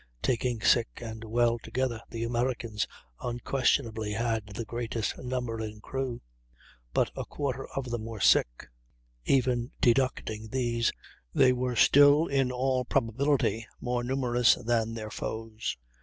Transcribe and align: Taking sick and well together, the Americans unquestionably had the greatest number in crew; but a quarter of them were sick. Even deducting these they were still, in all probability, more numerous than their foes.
Taking 0.23 0.61
sick 0.63 0.99
and 0.99 1.23
well 1.23 1.59
together, 1.59 2.01
the 2.09 2.23
Americans 2.23 2.87
unquestionably 3.21 4.13
had 4.13 4.47
the 4.47 4.65
greatest 4.65 5.15
number 5.19 5.61
in 5.61 5.79
crew; 5.79 6.21
but 6.91 7.11
a 7.15 7.23
quarter 7.23 7.67
of 7.75 7.91
them 7.91 8.05
were 8.05 8.19
sick. 8.19 8.67
Even 9.25 9.73
deducting 9.79 10.47
these 10.47 10.91
they 11.35 11.53
were 11.53 11.75
still, 11.75 12.25
in 12.25 12.51
all 12.51 12.83
probability, 12.83 13.67
more 13.79 14.03
numerous 14.03 14.55
than 14.55 14.95
their 14.95 15.11
foes. 15.11 15.77